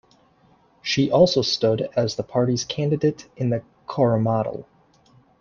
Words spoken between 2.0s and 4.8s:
the party's candidate in the Coromandel.